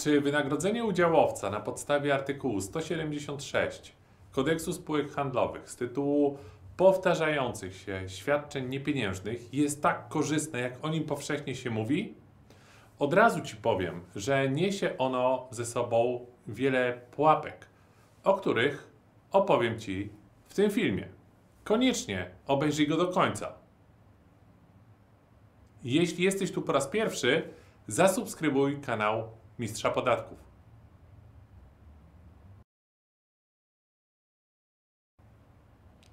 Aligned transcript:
Czy 0.00 0.20
wynagrodzenie 0.20 0.84
udziałowca 0.84 1.50
na 1.50 1.60
podstawie 1.60 2.14
artykułu 2.14 2.60
176 2.60 3.92
Kodeksu 4.30 4.72
Spółek 4.72 5.12
Handlowych 5.12 5.70
z 5.70 5.76
tytułu 5.76 6.38
powtarzających 6.76 7.76
się 7.76 8.02
świadczeń 8.06 8.68
niepieniężnych 8.68 9.54
jest 9.54 9.82
tak 9.82 10.08
korzystne, 10.08 10.60
jak 10.60 10.84
o 10.84 10.88
nim 10.88 11.04
powszechnie 11.04 11.54
się 11.54 11.70
mówi? 11.70 12.14
Od 12.98 13.14
razu 13.14 13.40
Ci 13.40 13.56
powiem, 13.56 14.00
że 14.16 14.48
niesie 14.48 14.98
ono 14.98 15.48
ze 15.50 15.66
sobą 15.66 16.26
wiele 16.46 17.00
pułapek, 17.10 17.66
o 18.24 18.34
których 18.34 18.90
opowiem 19.32 19.78
Ci 19.78 20.10
w 20.48 20.54
tym 20.54 20.70
filmie. 20.70 21.08
Koniecznie 21.64 22.30
obejrzyj 22.46 22.88
go 22.88 22.96
do 22.96 23.08
końca. 23.08 23.52
Jeśli 25.84 26.24
jesteś 26.24 26.52
tu 26.52 26.62
po 26.62 26.72
raz 26.72 26.88
pierwszy, 26.88 27.42
zasubskrybuj 27.86 28.80
kanał 28.80 29.39
Mistrza 29.60 29.90
Podatków. 29.90 30.38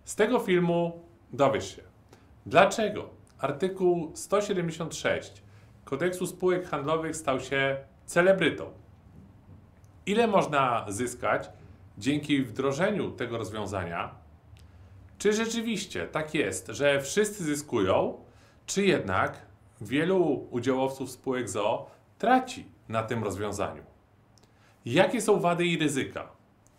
Z 0.05 0.15
tego 0.15 0.39
filmu 0.39 1.05
dowiesz 1.33 1.75
się, 1.75 1.81
dlaczego 2.45 3.09
artykuł 3.39 4.11
176 4.15 5.43
Kodeksu 5.85 6.27
Spółek 6.27 6.67
Handlowych 6.69 7.15
stał 7.15 7.39
się 7.39 7.77
celebrytą. 8.05 8.71
Ile 10.05 10.27
można 10.27 10.85
zyskać 10.89 11.49
dzięki 11.97 12.43
wdrożeniu 12.43 13.11
tego 13.11 13.37
rozwiązania? 13.37 14.15
Czy 15.17 15.33
rzeczywiście 15.33 16.07
tak 16.07 16.33
jest, 16.33 16.67
że 16.67 17.01
wszyscy 17.01 17.43
zyskują, 17.43 18.25
czy 18.65 18.85
jednak 18.85 19.45
wielu 19.81 20.47
udziałowców 20.51 21.11
spółek 21.11 21.49
ZO 21.49 21.91
traci 22.17 22.76
na 22.89 23.03
tym 23.03 23.23
rozwiązaniu? 23.23 23.83
Jakie 24.85 25.21
są 25.21 25.39
wady 25.39 25.65
i 25.65 25.77
ryzyka? 25.77 26.29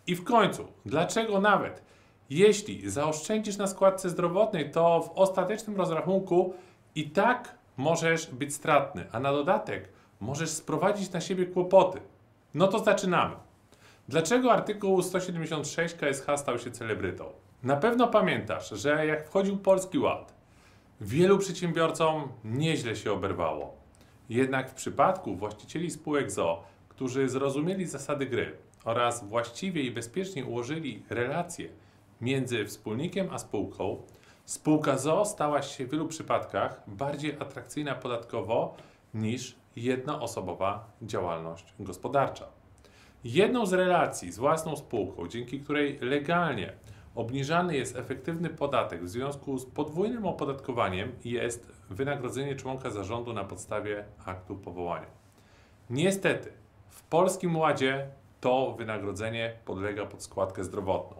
I 0.06 0.14
w 0.14 0.24
końcu, 0.24 0.68
dlaczego 0.86 1.40
nawet 1.40 1.82
jeśli 2.30 2.90
zaoszczędzisz 2.90 3.56
na 3.56 3.66
składce 3.66 4.10
zdrowotnej, 4.10 4.70
to 4.70 5.02
w 5.02 5.18
ostatecznym 5.18 5.76
rozrachunku 5.76 6.54
i 6.94 7.10
tak 7.10 7.58
możesz 7.76 8.26
być 8.26 8.54
stratny, 8.54 9.04
a 9.12 9.20
na 9.20 9.32
dodatek 9.32 9.88
możesz 10.20 10.50
sprowadzić 10.50 11.12
na 11.12 11.20
siebie 11.20 11.46
kłopoty. 11.46 12.00
No 12.54 12.68
to 12.68 12.78
zaczynamy. 12.78 13.36
Dlaczego 14.08 14.52
artykuł 14.52 15.02
176 15.02 15.94
KSH 15.94 16.26
stał 16.36 16.58
się 16.58 16.70
celebrytą? 16.70 17.24
Na 17.62 17.76
pewno 17.76 18.08
pamiętasz, 18.08 18.70
że 18.70 19.06
jak 19.06 19.26
wchodził 19.26 19.58
Polski 19.58 19.98
Ład, 19.98 20.34
wielu 21.00 21.38
przedsiębiorcom 21.38 22.28
nieźle 22.44 22.96
się 22.96 23.12
oberwało. 23.12 23.77
Jednak 24.28 24.70
w 24.70 24.74
przypadku 24.74 25.36
właścicieli 25.36 25.90
spółek 25.90 26.30
ZO, 26.30 26.64
którzy 26.88 27.28
zrozumieli 27.28 27.86
zasady 27.86 28.26
gry 28.26 28.56
oraz 28.84 29.28
właściwie 29.28 29.82
i 29.82 29.90
bezpiecznie 29.90 30.44
ułożyli 30.44 31.02
relacje 31.10 31.68
między 32.20 32.64
wspólnikiem 32.64 33.28
a 33.32 33.38
spółką, 33.38 34.02
spółka 34.44 34.98
ZO 34.98 35.24
stała 35.24 35.62
się 35.62 35.86
w 35.86 35.90
wielu 35.90 36.08
przypadkach 36.08 36.82
bardziej 36.86 37.32
atrakcyjna 37.32 37.94
podatkowo 37.94 38.76
niż 39.14 39.56
jednoosobowa 39.76 40.90
działalność 41.02 41.74
gospodarcza. 41.80 42.48
Jedną 43.24 43.66
z 43.66 43.72
relacji 43.72 44.32
z 44.32 44.38
własną 44.38 44.76
spółką, 44.76 45.28
dzięki 45.28 45.60
której 45.60 45.98
legalnie 46.00 46.72
obniżany 47.14 47.76
jest 47.76 47.96
efektywny 47.96 48.50
podatek 48.50 49.04
w 49.04 49.08
związku 49.08 49.58
z 49.58 49.66
podwójnym 49.66 50.26
opodatkowaniem, 50.26 51.12
jest 51.24 51.72
wynagrodzenie 51.90 52.56
członka 52.56 52.90
zarządu 52.90 53.32
na 53.32 53.44
podstawie 53.44 54.04
aktu 54.24 54.56
powołania. 54.56 55.06
Niestety, 55.90 56.52
w 56.88 57.02
Polskim 57.02 57.56
Ładzie 57.56 58.08
to 58.40 58.74
wynagrodzenie 58.78 59.52
podlega 59.64 60.06
pod 60.06 60.22
składkę 60.22 60.64
zdrowotną. 60.64 61.16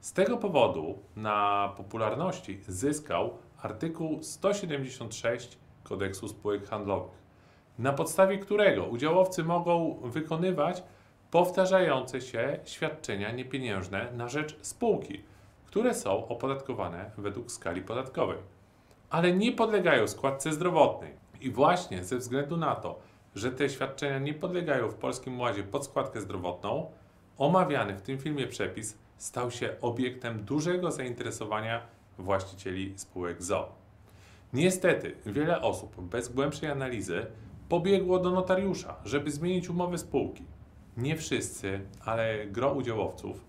Z 0.00 0.12
tego 0.12 0.36
powodu 0.36 0.98
na 1.16 1.72
popularności 1.76 2.60
zyskał 2.68 3.38
artykuł 3.62 4.22
176 4.22 5.58
Kodeksu 5.82 6.28
Spółek 6.28 6.66
Handlowych, 6.66 7.22
na 7.78 7.92
podstawie 7.92 8.38
którego 8.38 8.84
udziałowcy 8.84 9.44
mogą 9.44 10.00
wykonywać 10.02 10.82
powtarzające 11.34 12.20
się 12.20 12.58
świadczenia 12.64 13.30
niepieniężne 13.30 14.12
na 14.12 14.28
rzecz 14.28 14.58
spółki, 14.62 15.20
które 15.66 15.94
są 15.94 16.28
opodatkowane 16.28 17.10
według 17.18 17.50
skali 17.50 17.82
podatkowej, 17.82 18.38
ale 19.10 19.32
nie 19.32 19.52
podlegają 19.52 20.08
składce 20.08 20.52
zdrowotnej. 20.52 21.14
I 21.40 21.50
właśnie 21.50 22.04
ze 22.04 22.18
względu 22.18 22.56
na 22.56 22.74
to, 22.74 22.98
że 23.34 23.50
te 23.50 23.68
świadczenia 23.68 24.18
nie 24.18 24.34
podlegają 24.34 24.88
w 24.88 24.94
Polskim 24.94 25.40
Ładzie 25.40 25.62
pod 25.62 25.84
składkę 25.84 26.20
zdrowotną, 26.20 26.90
omawiany 27.38 27.94
w 27.96 28.02
tym 28.02 28.18
filmie 28.18 28.46
przepis 28.46 28.98
stał 29.16 29.50
się 29.50 29.76
obiektem 29.80 30.44
dużego 30.44 30.90
zainteresowania 30.90 31.82
właścicieli 32.18 32.92
spółek 32.96 33.42
ZO. 33.42 33.72
Niestety, 34.52 35.16
wiele 35.26 35.60
osób 35.60 36.00
bez 36.00 36.28
głębszej 36.28 36.70
analizy 36.70 37.26
pobiegło 37.68 38.18
do 38.18 38.30
notariusza, 38.30 38.96
żeby 39.04 39.30
zmienić 39.30 39.68
umowę 39.68 39.98
spółki. 39.98 40.53
Nie 40.96 41.16
wszyscy, 41.16 41.80
ale 42.04 42.46
gro 42.46 42.72
udziałowców 42.72 43.44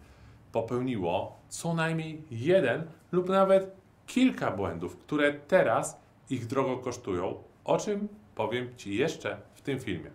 popełniło 0.51 1.39
co 1.50 1.73
najmniej 1.73 2.23
jeden 2.31 2.83
lub 3.11 3.29
nawet 3.29 3.75
kilka 4.07 4.51
błędów, 4.51 4.97
które 4.97 5.33
teraz 5.33 6.00
ich 6.29 6.47
drogo 6.47 6.78
kosztują, 6.78 7.44
o 7.63 7.78
czym 7.78 8.07
powiem 8.35 8.75
Ci 8.78 8.95
jeszcze 8.95 9.38
w 9.53 9.61
tym 9.61 9.79
filmie. 9.79 10.11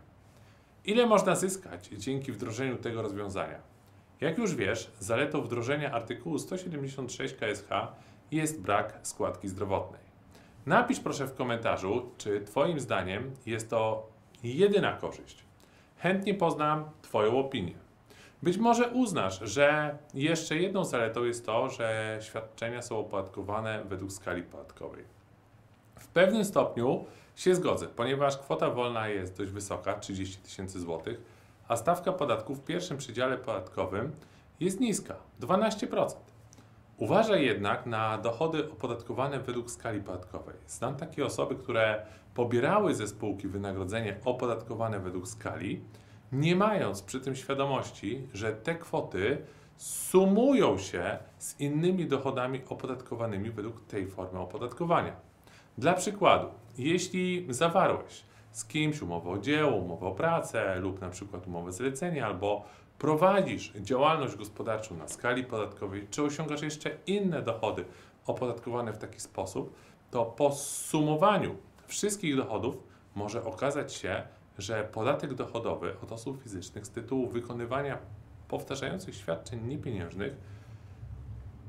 Ile 0.84 1.06
można 1.06 1.36
zyskać 1.36 1.88
dzięki 1.88 2.32
wdrożeniu 2.32 2.76
tego 2.76 3.02
rozwiązania? 3.02 3.58
Jak 4.20 4.38
już 4.38 4.54
wiesz, 4.54 4.91
zaletą 4.98 5.42
wdrożenia 5.42 5.92
artykułu 5.92 6.38
176 6.38 7.34
KSH 7.34 7.68
jest 8.30 8.62
brak 8.62 8.98
składki 9.02 9.48
zdrowotnej. 9.48 10.00
Napisz 10.66 11.00
proszę 11.00 11.26
w 11.26 11.34
komentarzu, 11.34 12.10
czy 12.18 12.41
Twoim 12.41 12.80
zdaniem 12.80 13.30
jest 13.47 13.70
to 13.70 14.10
jedyna 14.42 14.92
korzyść. 14.92 15.49
Chętnie 16.02 16.34
poznam 16.34 16.84
Twoją 17.02 17.38
opinię. 17.38 17.74
Być 18.42 18.56
może 18.56 18.88
uznasz, 18.88 19.40
że 19.42 19.98
jeszcze 20.14 20.56
jedną 20.56 20.84
zaletą 20.84 21.24
jest 21.24 21.46
to, 21.46 21.68
że 21.68 22.18
świadczenia 22.20 22.82
są 22.82 22.98
opodatkowane 22.98 23.84
według 23.84 24.12
skali 24.12 24.42
podatkowej. 24.42 25.04
W 25.98 26.08
pewnym 26.08 26.44
stopniu 26.44 27.04
się 27.36 27.54
zgodzę, 27.54 27.86
ponieważ 27.86 28.38
kwota 28.38 28.70
wolna 28.70 29.08
jest 29.08 29.36
dość 29.36 29.50
wysoka 29.50 29.94
30 29.94 30.36
tysięcy 30.38 30.80
złotych 30.80 31.40
a 31.70 31.76
stawka 31.76 32.12
podatku 32.12 32.54
w 32.54 32.64
pierwszym 32.64 32.96
przydziale 32.96 33.38
podatkowym 33.38 34.12
jest 34.60 34.80
niska 34.80 35.16
12%. 35.40 36.14
Uważaj 37.00 37.44
jednak 37.44 37.86
na 37.86 38.18
dochody 38.18 38.72
opodatkowane 38.72 39.40
według 39.40 39.70
skali 39.70 40.00
podatkowej. 40.00 40.54
Znam 40.66 40.96
takie 40.96 41.26
osoby, 41.26 41.54
które 41.54 42.06
pobierały 42.34 42.94
ze 42.94 43.08
spółki 43.08 43.48
wynagrodzenie 43.48 44.16
opodatkowane 44.24 45.00
według 45.00 45.28
skali, 45.28 45.80
nie 46.32 46.56
mając 46.56 47.02
przy 47.02 47.20
tym 47.20 47.36
świadomości, 47.36 48.28
że 48.34 48.52
te 48.52 48.74
kwoty 48.74 49.38
sumują 49.76 50.78
się 50.78 51.18
z 51.38 51.60
innymi 51.60 52.06
dochodami 52.06 52.60
opodatkowanymi 52.68 53.50
według 53.50 53.80
tej 53.86 54.06
formy 54.06 54.38
opodatkowania. 54.38 55.16
Dla 55.78 55.94
przykładu, 55.94 56.48
jeśli 56.78 57.46
zawarłeś 57.48 58.24
z 58.52 58.64
kimś 58.64 59.02
umowę 59.02 59.30
o 59.30 59.38
dzieło, 59.38 59.76
umowę 59.76 60.06
o 60.06 60.12
pracę 60.12 60.76
lub 60.76 61.00
na 61.00 61.08
przykład 61.08 61.46
umowę 61.46 61.72
zlecenia, 61.72 62.26
albo 62.26 62.64
prowadzisz 63.00 63.72
działalność 63.72 64.36
gospodarczą 64.36 64.96
na 64.96 65.08
skali 65.08 65.44
podatkowej, 65.44 66.06
czy 66.10 66.22
osiągasz 66.22 66.62
jeszcze 66.62 66.90
inne 67.06 67.42
dochody 67.42 67.84
opodatkowane 68.26 68.92
w 68.92 68.98
taki 68.98 69.20
sposób, 69.20 69.74
to 70.10 70.24
po 70.24 70.52
sumowaniu 70.52 71.56
wszystkich 71.86 72.36
dochodów 72.36 72.76
może 73.14 73.44
okazać 73.44 73.92
się, 73.92 74.22
że 74.58 74.88
podatek 74.92 75.34
dochodowy 75.34 75.96
od 76.02 76.12
osób 76.12 76.42
fizycznych 76.42 76.86
z 76.86 76.91
tytułu 76.91 77.28
wykonywania 77.28 77.98
powtarzających 78.48 79.14
świadczeń 79.14 79.66
niepieniężnych 79.66 80.36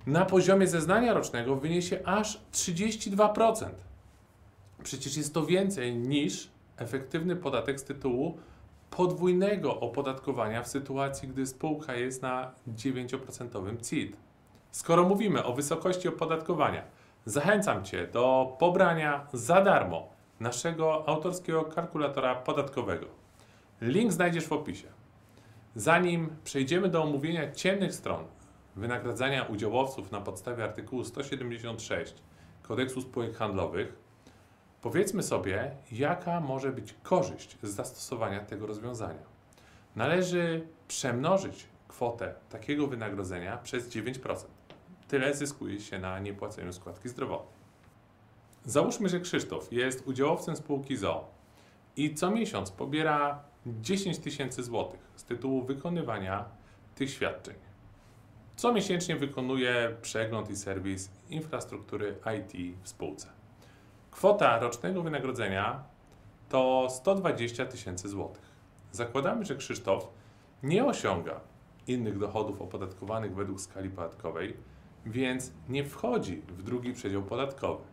na 0.05 0.25
poziomie 0.25 0.67
zeznania 0.67 1.13
rocznego 1.13 1.55
wyniesie 1.55 1.99
aż 2.05 2.41
32%. 2.53 3.69
Przecież 4.83 5.17
jest 5.17 5.33
to 5.33 5.45
więcej 5.45 5.95
niż 5.95 6.49
efektywny 6.77 7.35
podatek 7.35 7.79
z 7.79 7.83
tytułu 7.83 8.37
podwójnego 8.97 9.79
opodatkowania 9.79 10.63
w 10.63 10.67
sytuacji, 10.67 11.27
gdy 11.27 11.45
spółka 11.45 11.95
jest 11.95 12.21
na 12.21 12.51
9% 12.67 13.89
CIT. 13.89 14.17
Skoro 14.71 15.03
mówimy 15.03 15.43
o 15.43 15.53
wysokości 15.53 16.07
opodatkowania, 16.07 16.83
zachęcam 17.25 17.83
Cię 17.83 18.07
do 18.07 18.55
pobrania 18.59 19.27
za 19.33 19.61
darmo 19.61 20.09
naszego 20.39 21.09
autorskiego 21.09 21.63
kalkulatora 21.63 22.35
podatkowego. 22.35 23.05
Link 23.81 24.11
znajdziesz 24.11 24.47
w 24.47 24.53
opisie. 24.53 24.87
Zanim 25.75 26.29
przejdziemy 26.43 26.89
do 26.89 27.03
omówienia 27.03 27.51
ciemnych 27.51 27.95
stron 27.95 28.23
wynagradzania 28.75 29.43
udziałowców 29.43 30.11
na 30.11 30.21
podstawie 30.21 30.63
artykułu 30.63 31.03
176 31.03 32.15
Kodeksu 32.61 33.01
Spółek 33.01 33.35
Handlowych, 33.35 33.93
Powiedzmy 34.81 35.23
sobie, 35.23 35.71
jaka 35.91 36.39
może 36.39 36.71
być 36.71 36.95
korzyść 37.03 37.57
z 37.63 37.69
zastosowania 37.69 38.39
tego 38.39 38.67
rozwiązania. 38.67 39.31
należy 39.95 40.67
przemnożyć 40.87 41.67
kwotę 41.87 42.33
takiego 42.49 42.87
wynagrodzenia 42.87 43.57
przez 43.57 43.89
9%. 43.89 44.35
Tyle 45.07 45.33
zyskuje 45.33 45.79
się 45.79 45.99
na 45.99 46.19
niepłaceniu 46.19 46.73
składki 46.73 47.09
zdrowotnej. 47.09 47.61
Załóżmy, 48.65 49.09
że 49.09 49.19
Krzysztof 49.19 49.71
jest 49.71 50.07
udziałowcem 50.07 50.55
spółki 50.55 50.97
ZO 50.97 51.27
i 51.95 52.15
co 52.15 52.31
miesiąc 52.31 52.71
pobiera 52.71 53.43
10 53.65 54.19
tysięcy 54.19 54.63
złotych 54.63 54.99
z 55.15 55.23
tytułu 55.23 55.63
wykonywania 55.63 56.45
tych 56.95 57.09
świadczeń. 57.09 57.55
Co 58.55 58.73
miesięcznie 58.73 59.15
wykonuje 59.15 59.97
przegląd 60.01 60.49
i 60.49 60.55
serwis 60.55 61.09
infrastruktury 61.29 62.15
IT 62.37 62.77
w 62.83 62.89
spółce. 62.89 63.40
Kwota 64.11 64.59
rocznego 64.59 65.01
wynagrodzenia 65.01 65.83
to 66.49 66.87
120 66.89 67.65
tysięcy 67.65 68.09
złotych. 68.09 68.51
Zakładamy, 68.91 69.45
że 69.45 69.55
Krzysztof 69.55 70.07
nie 70.63 70.85
osiąga 70.85 71.39
innych 71.87 72.17
dochodów 72.17 72.61
opodatkowanych 72.61 73.35
według 73.35 73.61
skali 73.61 73.89
podatkowej, 73.89 74.57
więc 75.05 75.51
nie 75.69 75.83
wchodzi 75.83 76.41
w 76.47 76.63
drugi 76.63 76.93
przedział 76.93 77.23
podatkowy. 77.23 77.83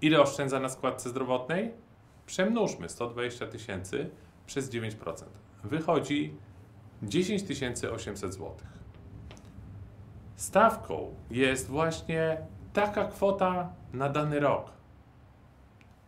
Ile 0.00 0.20
oszczędza 0.20 0.60
na 0.60 0.68
składce 0.68 1.08
zdrowotnej? 1.08 1.74
Przemnóżmy 2.26 2.88
120 2.88 3.46
tysięcy 3.46 4.10
przez 4.46 4.70
9%. 4.70 5.24
Wychodzi 5.64 6.36
10 7.02 7.44
800 7.94 8.34
zł. 8.34 8.56
Stawką 10.36 11.14
jest 11.30 11.68
właśnie 11.68 12.46
taka 12.72 13.04
kwota 13.04 13.72
na 13.92 14.08
dany 14.08 14.40
rok. 14.40 14.70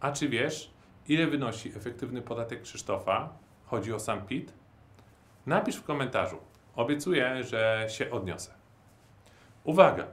A 0.01 0.13
czy 0.13 0.29
wiesz, 0.29 0.71
ile 1.09 1.27
wynosi 1.27 1.69
efektywny 1.69 2.23
podatek 2.23 2.63
Krzysztofa? 2.63 3.29
Chodzi 3.67 3.93
o 3.93 4.01
sam 4.01 4.27
PIT? 4.27 4.53
Napisz 5.47 5.77
w 5.77 5.85
komentarzu. 5.85 6.39
Obiecuję, 6.77 7.45
że 7.45 7.87
się 7.89 8.11
odniosę. 8.11 8.55
Uwaga! 9.65 10.07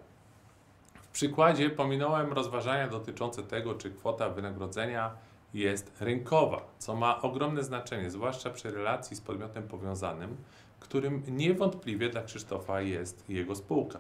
W 0.93 1.07
przykładzie 1.07 1.69
pominąłem 1.69 2.33
rozważania 2.33 2.87
dotyczące 2.87 3.43
tego, 3.43 3.75
czy 3.75 3.91
kwota 3.91 4.29
wynagrodzenia 4.29 5.11
jest 5.53 6.01
rynkowa, 6.01 6.61
co 6.79 6.95
ma 6.95 7.21
ogromne 7.21 7.63
znaczenie, 7.63 8.11
zwłaszcza 8.11 8.49
przy 8.49 8.71
relacji 8.71 9.15
z 9.15 9.21
podmiotem 9.21 9.67
powiązanym, 9.67 10.37
którym 10.79 11.23
niewątpliwie 11.27 12.09
dla 12.09 12.23
Krzysztofa 12.23 12.81
jest 12.81 13.29
jego 13.29 13.55
spółka. 13.55 13.99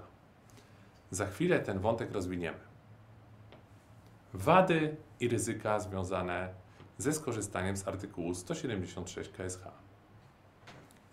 Za 1.11 1.25
chwilę 1.25 1.59
ten 1.59 1.79
wątek 1.79 2.11
rozwiniemy. 2.11 2.59
Wady 4.35 4.95
i 5.19 5.27
ryzyka 5.27 5.79
związane 5.79 6.53
ze 6.97 7.13
skorzystaniem 7.13 7.77
z 7.77 7.87
artykułu 7.87 8.33
176 8.35 9.29
KSH. 9.29 9.67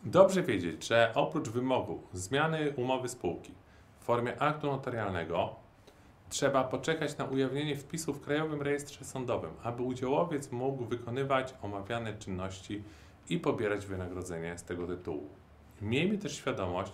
Dobrze 0.05 0.43
wiedzieć, 0.43 0.87
że 0.87 1.13
oprócz 1.15 1.49
wymogu 1.49 2.03
zmiany 2.13 2.73
umowy 2.77 3.09
spółki 3.09 3.55
w 4.01 4.05
formie 4.05 4.43
aktu 4.43 4.67
notarialnego 4.67 5.57
trzeba 6.29 6.65
poczekać 6.65 7.19
na 7.19 7.25
ujawnienie 7.25 7.77
wpisu 7.77 8.13
w 8.13 8.21
Krajowym 8.21 8.63
Rejestrze 8.63 9.05
Sądowym, 9.05 9.51
aby 9.63 9.83
udziałowiec 9.83 10.53
mógł 10.53 10.85
wykonywać 10.85 11.55
omawiane 11.63 12.15
czynności 12.15 12.83
i 13.29 13.39
pobierać 13.39 13.87
wynagrodzenie 13.87 14.59
z 14.59 14.65
tego 14.65 14.87
tytułu. 14.87 15.29
Miejmy 15.83 16.19
też 16.19 16.37
świadomość, 16.37 16.93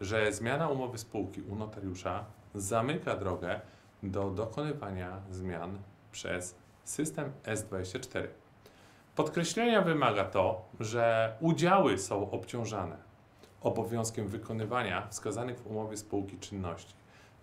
że 0.00 0.32
zmiana 0.32 0.68
umowy 0.68 0.98
spółki 0.98 1.42
u 1.42 1.54
notariusza 1.54 2.24
zamyka 2.54 3.16
drogę 3.16 3.60
do 4.02 4.30
dokonywania 4.30 5.20
zmian 5.30 5.78
przez 6.12 6.54
system 6.84 7.32
S24. 7.44 8.26
Podkreślenia 9.16 9.82
wymaga 9.82 10.24
to, 10.24 10.68
że 10.80 11.36
udziały 11.40 11.98
są 11.98 12.30
obciążane 12.30 13.12
obowiązkiem 13.62 14.28
wykonywania 14.28 15.06
wskazanych 15.06 15.58
w 15.58 15.66
umowie 15.66 15.96
spółki 15.96 16.38
czynności. 16.38 16.94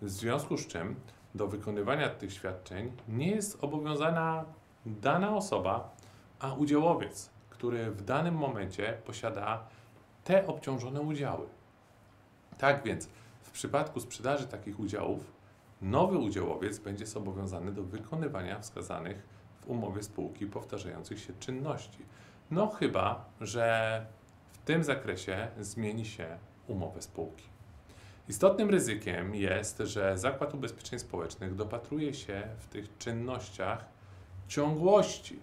W 0.02 0.10
związku 0.10 0.56
z 0.56 0.66
czym 0.66 0.96
do 1.34 1.48
wykonywania 1.48 2.08
tych 2.08 2.32
świadczeń 2.32 2.92
nie 3.08 3.30
jest 3.30 3.64
obowiązana 3.64 4.44
dana 4.86 5.36
osoba, 5.36 5.90
a 6.40 6.54
udziałowiec, 6.54 7.30
który 7.50 7.90
w 7.90 8.02
danym 8.02 8.34
momencie 8.34 8.98
posiada 9.04 9.64
te 10.24 10.46
obciążone 10.46 11.00
udziały. 11.00 11.46
Tak 12.58 12.82
więc 12.82 13.08
w 13.42 13.50
przypadku 13.50 14.00
sprzedaży 14.00 14.46
takich 14.46 14.80
udziałów, 14.80 15.32
nowy 15.82 16.18
udziałowiec 16.18 16.78
będzie 16.78 17.06
zobowiązany 17.06 17.72
do 17.72 17.82
wykonywania 17.82 18.58
wskazanych 18.58 19.22
w 19.60 19.70
umowie 19.70 20.02
spółki 20.02 20.46
powtarzających 20.46 21.20
się 21.20 21.32
czynności. 21.32 21.98
No 22.50 22.66
chyba, 22.66 23.24
że 23.40 24.06
w 24.52 24.58
tym 24.58 24.84
zakresie 24.84 25.48
zmieni 25.60 26.06
się 26.06 26.38
umowę 26.66 27.02
spółki. 27.02 27.44
Istotnym 28.28 28.70
ryzykiem 28.70 29.34
jest, 29.34 29.78
że 29.78 30.18
Zakład 30.18 30.54
Ubezpieczeń 30.54 30.98
Społecznych 30.98 31.54
dopatruje 31.54 32.14
się 32.14 32.42
w 32.58 32.66
tych 32.66 32.98
czynnościach 32.98 33.84
ciągłości 34.48 35.40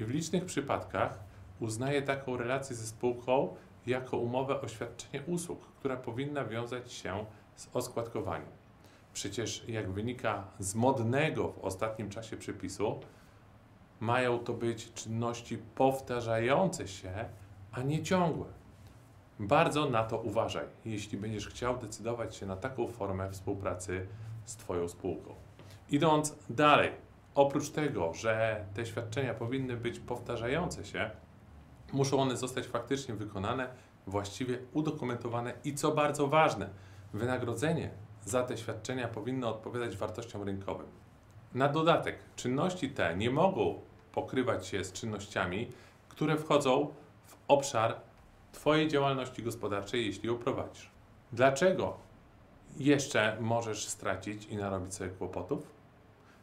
i 0.00 0.04
w 0.04 0.10
licznych 0.10 0.44
przypadkach 0.44 1.18
uznaje 1.60 2.02
taką 2.02 2.36
relację 2.36 2.76
ze 2.76 2.86
spółką 2.86 3.56
jako 3.86 4.16
umowę 4.16 4.60
o 4.60 4.68
świadczenie 4.68 5.24
usług, 5.26 5.66
która 5.78 5.96
powinna 5.96 6.44
wiązać 6.44 6.92
się 6.92 7.26
z 7.56 7.68
oskładkowaniem. 7.72 8.61
Przecież, 9.12 9.64
jak 9.68 9.90
wynika 9.90 10.44
z 10.58 10.74
modnego 10.74 11.48
w 11.48 11.58
ostatnim 11.58 12.10
czasie 12.10 12.36
przepisu, 12.36 13.00
mają 14.00 14.38
to 14.38 14.52
być 14.52 14.92
czynności 14.92 15.58
powtarzające 15.58 16.88
się, 16.88 17.24
a 17.72 17.82
nie 17.82 18.02
ciągłe. 18.02 18.46
Bardzo 19.38 19.90
na 19.90 20.04
to 20.04 20.18
uważaj, 20.18 20.66
jeśli 20.84 21.18
będziesz 21.18 21.48
chciał 21.48 21.78
decydować 21.78 22.36
się 22.36 22.46
na 22.46 22.56
taką 22.56 22.88
formę 22.88 23.30
współpracy 23.30 24.06
z 24.44 24.56
Twoją 24.56 24.88
spółką. 24.88 25.34
Idąc 25.90 26.36
dalej, 26.50 26.90
oprócz 27.34 27.70
tego, 27.70 28.14
że 28.14 28.64
te 28.74 28.86
świadczenia 28.86 29.34
powinny 29.34 29.76
być 29.76 30.00
powtarzające 30.00 30.84
się, 30.84 31.10
muszą 31.92 32.18
one 32.18 32.36
zostać 32.36 32.66
faktycznie 32.66 33.14
wykonane, 33.14 33.68
właściwie 34.06 34.58
udokumentowane 34.72 35.52
i 35.64 35.74
co 35.74 35.92
bardzo 35.92 36.28
ważne, 36.28 36.70
wynagrodzenie 37.12 37.90
za 38.24 38.42
te 38.42 38.56
świadczenia 38.56 39.08
powinno 39.08 39.48
odpowiadać 39.48 39.96
wartościom 39.96 40.42
rynkowym. 40.42 40.86
Na 41.54 41.68
dodatek, 41.68 42.18
czynności 42.36 42.90
te 42.90 43.16
nie 43.16 43.30
mogą 43.30 43.80
pokrywać 44.12 44.66
się 44.66 44.84
z 44.84 44.92
czynnościami, 44.92 45.68
które 46.08 46.36
wchodzą 46.36 46.94
w 47.26 47.36
obszar 47.48 47.96
Twojej 48.52 48.88
działalności 48.88 49.42
gospodarczej, 49.42 50.06
jeśli 50.06 50.28
ją 50.28 50.38
prowadzisz. 50.38 50.90
Dlaczego 51.32 51.96
jeszcze 52.76 53.36
możesz 53.40 53.88
stracić 53.88 54.46
i 54.46 54.56
narobić 54.56 54.94
sobie 54.94 55.10
kłopotów? 55.10 55.72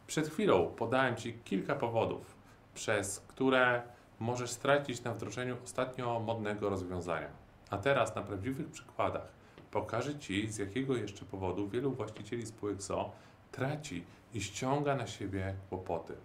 Przed 0.06 0.28
chwilą 0.28 0.66
podałem 0.66 1.16
Ci 1.16 1.34
kilka 1.44 1.74
powodów, 1.74 2.34
przez 2.74 3.20
które 3.20 3.82
możesz 4.20 4.50
stracić 4.50 5.04
na 5.04 5.14
wdrożeniu 5.14 5.56
ostatnio 5.64 6.20
modnego 6.20 6.70
rozwiązania. 6.70 7.28
A 7.70 7.78
teraz 7.78 8.14
na 8.14 8.22
prawdziwych 8.22 8.70
przykładach 8.70 9.39
pokażę 9.70 10.18
Ci, 10.18 10.52
z 10.52 10.58
jakiego 10.58 10.96
jeszcze 10.96 11.24
powodu 11.24 11.68
wielu 11.68 11.92
właścicieli 11.92 12.46
spółek 12.46 12.82
ZO 12.82 13.12
traci 13.52 14.04
i 14.34 14.40
ściąga 14.40 14.94
na 14.94 15.06
siebie 15.06 15.54
kłopoty. 15.68 16.16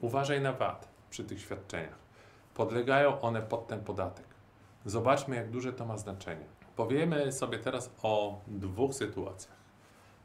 Uważaj 0.00 0.40
na 0.40 0.52
VAT 0.52 0.88
przy 1.10 1.24
tych 1.24 1.40
świadczeniach. 1.40 1.98
Podlegają 2.54 3.20
one 3.20 3.42
pod 3.42 3.66
ten 3.66 3.80
podatek. 3.84 4.26
Zobaczmy, 4.84 5.36
jak 5.36 5.50
duże 5.50 5.72
to 5.72 5.86
ma 5.86 5.96
znaczenie. 5.96 6.44
Powiemy 6.76 7.32
sobie 7.32 7.58
teraz 7.58 7.90
o 8.02 8.40
dwóch 8.46 8.94
sytuacjach. 8.94 9.56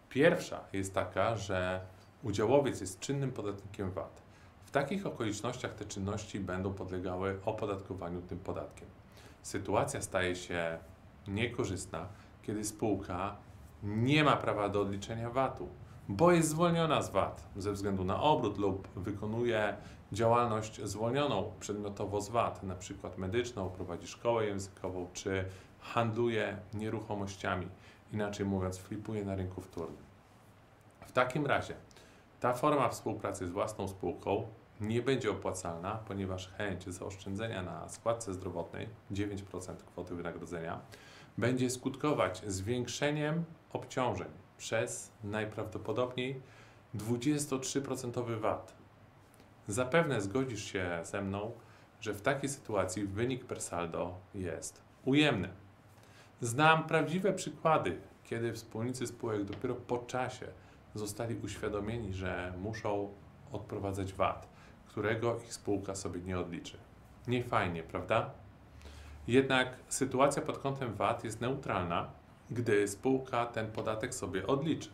Pierwsza 0.09 0.63
jest 0.73 0.93
taka, 0.93 1.37
że 1.37 1.81
udziałowiec 2.23 2.81
jest 2.81 2.99
czynnym 2.99 3.31
podatnikiem 3.31 3.91
VAT. 3.91 4.21
W 4.65 4.71
takich 4.71 5.05
okolicznościach 5.05 5.75
te 5.75 5.85
czynności 5.85 6.39
będą 6.39 6.73
podlegały 6.73 7.39
opodatkowaniu 7.45 8.21
tym 8.21 8.39
podatkiem. 8.39 8.87
Sytuacja 9.41 10.01
staje 10.01 10.35
się 10.35 10.77
niekorzystna, 11.27 12.07
kiedy 12.43 12.65
spółka 12.65 13.35
nie 13.83 14.23
ma 14.23 14.37
prawa 14.37 14.69
do 14.69 14.81
odliczenia 14.81 15.29
VAT-u, 15.29 15.67
bo 16.09 16.31
jest 16.31 16.49
zwolniona 16.49 17.01
z 17.01 17.11
VAT 17.11 17.47
ze 17.55 17.71
względu 17.71 18.03
na 18.03 18.21
obrót 18.21 18.57
lub 18.57 18.87
wykonuje 18.95 19.77
działalność 20.11 20.81
zwolnioną 20.81 21.51
przedmiotowo 21.59 22.21
z 22.21 22.29
VAT, 22.29 22.63
na 22.63 22.75
przykład 22.75 23.17
medyczną, 23.17 23.69
prowadzi 23.69 24.07
szkołę 24.07 24.45
językową 24.45 25.07
czy 25.13 25.45
handluje 25.79 26.57
nieruchomościami, 26.73 27.67
inaczej 28.13 28.45
mówiąc, 28.45 28.77
flipuje 28.77 29.25
na 29.25 29.35
rynku 29.35 29.61
wtórnym. 29.61 30.03
W 31.05 31.11
takim 31.11 31.45
razie 31.45 31.75
ta 32.39 32.53
forma 32.53 32.89
współpracy 32.89 33.47
z 33.47 33.51
własną 33.51 33.87
spółką 33.87 34.47
nie 34.81 35.01
będzie 35.01 35.31
opłacalna, 35.31 35.99
ponieważ 36.07 36.51
chęć 36.51 36.89
zaoszczędzenia 36.89 37.63
na 37.63 37.89
składce 37.89 38.33
zdrowotnej 38.33 38.89
9% 39.11 39.75
kwoty 39.75 40.15
wynagrodzenia 40.15 40.79
będzie 41.37 41.69
skutkować 41.69 42.41
zwiększeniem 42.47 43.43
obciążeń 43.73 44.27
przez 44.57 45.11
najprawdopodobniej 45.23 46.41
23% 46.95 48.39
VAT. 48.39 48.73
Zapewne 49.67 50.21
zgodzisz 50.21 50.63
się 50.63 50.99
ze 51.03 51.21
mną, 51.21 51.51
że 52.01 52.13
w 52.13 52.21
takiej 52.21 52.49
sytuacji 52.49 53.05
wynik 53.05 53.45
per 53.45 53.61
saldo 53.61 54.17
jest 54.35 54.81
ujemne. 55.05 55.49
Znam 56.41 56.87
prawdziwe 56.87 57.33
przykłady, 57.33 57.97
kiedy 58.23 58.53
wspólnicy 58.53 59.07
spółek 59.07 59.43
dopiero 59.43 59.75
po 59.75 59.97
czasie 59.97 60.47
zostali 60.95 61.35
uświadomieni, 61.35 62.13
że 62.13 62.53
muszą 62.57 63.13
odprowadzać 63.51 64.13
VAT, 64.13 64.47
którego 64.87 65.39
ich 65.39 65.53
spółka 65.53 65.95
sobie 65.95 66.21
nie 66.21 66.39
odliczy. 66.39 66.77
Nie 67.27 67.43
fajnie, 67.43 67.83
prawda? 67.83 68.31
Jednak 69.27 69.75
sytuacja 69.87 70.41
pod 70.41 70.57
kątem 70.57 70.93
VAT 70.93 71.23
jest 71.23 71.41
neutralna, 71.41 72.07
gdy 72.51 72.87
spółka 72.87 73.45
ten 73.45 73.71
podatek 73.71 74.15
sobie 74.15 74.47
odliczy. 74.47 74.89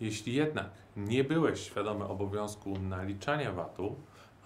Jeśli 0.00 0.34
jednak 0.34 0.70
nie 0.96 1.24
byłeś 1.24 1.60
świadomy 1.60 2.04
obowiązku 2.04 2.78
naliczania 2.78 3.52
VAT-u, 3.52 3.96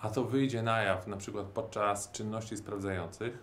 a 0.01 0.11
to 0.11 0.25
wyjdzie 0.25 0.63
na 0.63 0.83
jaw 0.83 1.07
przykład 1.19 1.47
podczas 1.47 2.13
czynności 2.13 2.57
sprawdzających, 2.57 3.39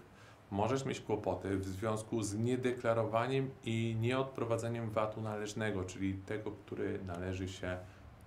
możesz 0.52 0.86
mieć 0.86 1.00
kłopoty 1.00 1.58
w 1.58 1.66
związku 1.66 2.24
z 2.24 2.36
niedeklarowaniem 2.36 3.52
i 3.64 3.98
nieodprowadzeniem 4.00 4.90
VAT-u 4.90 5.22
należnego, 5.22 5.84
czyli 5.84 6.14
tego, 6.14 6.52
który 6.52 7.00
należy 7.06 7.48
się 7.48 7.78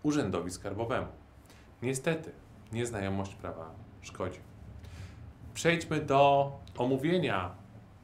urzędowi 0.02 0.50
skarbowemu. 0.50 1.06
Niestety, 1.83 2.33
nieznajomość 2.73 3.35
prawa 3.35 3.71
szkodzi. 4.02 4.55
Przejdźmy 5.56 6.00
do 6.00 6.52
omówienia 6.78 7.54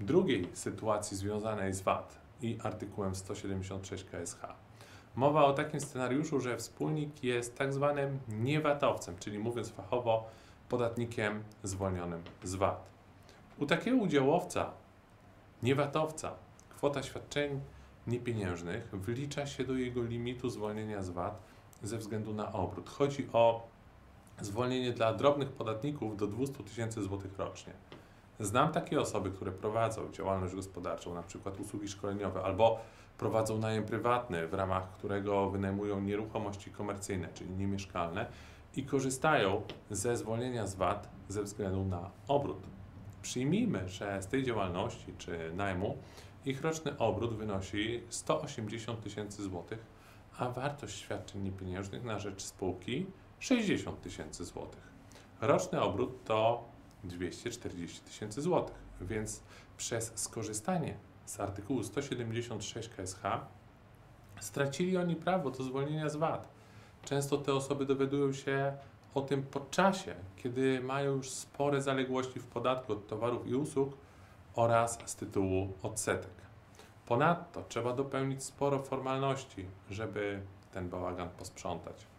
drugiej 0.00 0.48
sytuacji 0.52 1.16
związanej 1.16 1.72
z 1.72 1.80
VAT 1.80 2.18
i 2.42 2.58
artykułem 2.62 3.14
176 3.14 4.04
KSH. 4.04 4.40
Mowa 5.16 5.44
o 5.44 5.52
takim 5.52 5.80
scenariuszu, 5.80 6.40
że 6.40 6.56
wspólnik 6.56 7.24
jest 7.24 7.58
tak 7.58 7.72
zwanym 7.72 8.18
niewatowcem, 8.28 9.18
czyli 9.18 9.38
mówiąc 9.38 9.70
fachowo, 9.70 10.26
podatnikiem 10.68 11.42
zwolnionym 11.62 12.22
z 12.42 12.54
VAT. 12.54 12.86
U 13.58 13.66
takiego 13.66 13.96
udziałowca, 13.96 14.70
niewatowca, 15.62 16.34
kwota 16.70 17.02
świadczeń 17.02 17.60
niepieniężnych 18.06 18.90
wlicza 18.92 19.46
się 19.46 19.64
do 19.64 19.74
jego 19.74 20.02
limitu 20.02 20.50
zwolnienia 20.50 21.02
z 21.02 21.10
VAT 21.10 21.42
ze 21.82 21.98
względu 21.98 22.34
na 22.34 22.52
obrót. 22.52 22.88
Chodzi 22.88 23.28
o 23.32 23.71
zwolnienie 24.46 24.92
dla 24.92 25.14
drobnych 25.14 25.48
podatników 25.52 26.16
do 26.16 26.26
200 26.26 26.64
tysięcy 26.64 27.02
złotych 27.02 27.38
rocznie. 27.38 27.72
Znam 28.40 28.72
takie 28.72 29.00
osoby, 29.00 29.30
które 29.30 29.52
prowadzą 29.52 30.12
działalność 30.12 30.54
gospodarczą, 30.54 31.14
na 31.14 31.22
przykład 31.22 31.60
usługi 31.60 31.88
szkoleniowe, 31.88 32.42
albo 32.42 32.80
prowadzą 33.18 33.58
najem 33.58 33.84
prywatny, 33.84 34.48
w 34.48 34.54
ramach 34.54 34.90
którego 34.92 35.50
wynajmują 35.50 36.00
nieruchomości 36.00 36.70
komercyjne, 36.70 37.28
czyli 37.34 37.50
niemieszkalne 37.50 38.26
i 38.76 38.84
korzystają 38.84 39.62
ze 39.90 40.16
zwolnienia 40.16 40.66
z 40.66 40.74
VAT 40.74 41.08
ze 41.28 41.42
względu 41.42 41.84
na 41.84 42.10
obrót. 42.28 42.62
Przyjmijmy, 43.22 43.88
że 43.88 44.22
z 44.22 44.26
tej 44.26 44.42
działalności 44.42 45.14
czy 45.18 45.52
najmu 45.54 45.98
ich 46.44 46.62
roczny 46.62 46.98
obrót 46.98 47.36
wynosi 47.36 48.02
180 48.08 49.00
tysięcy 49.00 49.42
złotych, 49.42 49.86
a 50.38 50.48
wartość 50.48 50.98
świadczeń 50.98 51.42
niepieniężnych 51.42 52.04
na 52.04 52.18
rzecz 52.18 52.42
spółki 52.42 53.06
60 53.42 54.00
tysięcy 54.00 54.44
złotych. 54.44 54.92
Roczny 55.40 55.80
obrót 55.80 56.24
to 56.24 56.64
240 57.04 58.00
tysięcy 58.00 58.42
złotych, 58.42 58.76
więc 59.00 59.42
przez 59.76 60.12
skorzystanie 60.14 60.94
z 61.26 61.40
artykułu 61.40 61.82
176 61.82 62.88
KSH 62.88 63.22
stracili 64.40 64.96
oni 64.96 65.16
prawo 65.16 65.50
do 65.50 65.64
zwolnienia 65.64 66.08
z 66.08 66.16
VAT. 66.16 66.48
Często 67.04 67.38
te 67.38 67.54
osoby 67.54 67.86
dowiadują 67.86 68.32
się 68.32 68.76
o 69.14 69.20
tym 69.20 69.42
po 69.42 69.60
czasie, 69.60 70.14
kiedy 70.36 70.80
mają 70.80 71.12
już 71.12 71.30
spore 71.30 71.82
zaległości 71.82 72.40
w 72.40 72.46
podatku 72.46 72.92
od 72.92 73.06
towarów 73.06 73.46
i 73.46 73.54
usług 73.54 73.96
oraz 74.54 74.98
z 75.06 75.16
tytułu 75.16 75.72
odsetek. 75.82 76.34
Ponadto 77.06 77.64
trzeba 77.68 77.92
dopełnić 77.92 78.44
sporo 78.44 78.78
formalności, 78.78 79.66
żeby 79.90 80.42
ten 80.72 80.88
bałagan 80.88 81.28
posprzątać. 81.28 82.11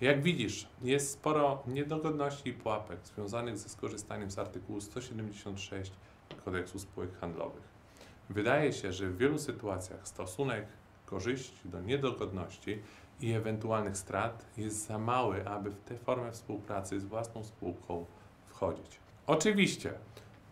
Jak 0.00 0.22
widzisz, 0.22 0.68
jest 0.82 1.12
sporo 1.12 1.62
niedogodności 1.66 2.48
i 2.48 2.52
pułapek 2.52 2.98
związanych 3.06 3.58
ze 3.58 3.68
skorzystaniem 3.68 4.30
z 4.30 4.38
artykułu 4.38 4.80
176 4.80 5.92
Kodeksu 6.44 6.78
Spółek 6.78 7.18
Handlowych. 7.20 7.68
Wydaje 8.30 8.72
się, 8.72 8.92
że 8.92 9.08
w 9.08 9.18
wielu 9.18 9.38
sytuacjach 9.38 10.08
stosunek 10.08 10.66
korzyści 11.06 11.68
do 11.68 11.80
niedogodności 11.80 12.82
i 13.20 13.32
ewentualnych 13.32 13.96
strat 13.96 14.46
jest 14.56 14.86
za 14.86 14.98
mały, 14.98 15.48
aby 15.48 15.70
w 15.70 15.80
tę 15.80 15.98
formę 15.98 16.32
współpracy 16.32 17.00
z 17.00 17.04
własną 17.04 17.44
spółką 17.44 18.06
wchodzić. 18.46 19.00
Oczywiście, 19.26 19.92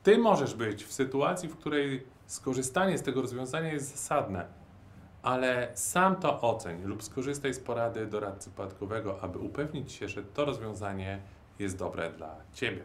ty 0.02 0.18
możesz 0.18 0.54
być 0.54 0.84
w 0.84 0.92
sytuacji, 0.92 1.48
w 1.48 1.56
której 1.56 2.06
skorzystanie 2.26 2.98
z 2.98 3.02
tego 3.02 3.22
rozwiązania 3.22 3.72
jest 3.72 3.90
zasadne, 3.90 4.46
ale 5.26 5.68
sam 5.74 6.16
to 6.16 6.40
oceń 6.40 6.82
lub 6.82 7.02
skorzystaj 7.02 7.54
z 7.54 7.60
porady 7.60 8.06
doradcy 8.06 8.50
podatkowego, 8.50 9.20
aby 9.20 9.38
upewnić 9.38 9.92
się, 9.92 10.08
że 10.08 10.22
to 10.22 10.44
rozwiązanie 10.44 11.18
jest 11.58 11.78
dobre 11.78 12.10
dla 12.10 12.36
Ciebie. 12.52 12.84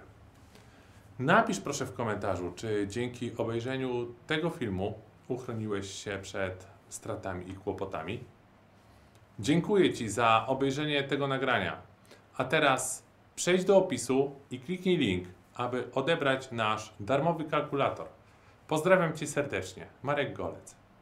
Napisz 1.20 1.60
proszę 1.60 1.86
w 1.86 1.94
komentarzu, 1.94 2.52
czy 2.56 2.88
dzięki 2.90 3.38
obejrzeniu 3.38 4.14
tego 4.28 4.50
filmu 4.50 4.94
uchroniłeś 5.28 5.92
się 5.92 6.20
przed 6.22 6.68
stratami 6.90 7.50
i 7.50 7.56
kłopotami. 7.56 8.24
Dziękuję 9.40 9.94
Ci 9.94 10.10
za 10.10 10.46
obejrzenie 10.48 11.04
tego 11.04 11.28
nagrania. 11.28 11.82
A 12.38 12.44
teraz 12.44 13.04
przejdź 13.36 13.66
do 13.66 13.78
opisu 13.78 14.36
i 14.52 14.60
kliknij 14.60 14.98
link, 14.98 15.28
aby 15.56 15.92
odebrać 15.94 16.52
nasz 16.52 16.94
darmowy 17.00 17.44
kalkulator. 17.44 18.08
Pozdrawiam 18.68 19.14
Cię 19.14 19.28
serdecznie. 19.28 19.88
Marek 20.04 20.38
Golec. 20.38 20.81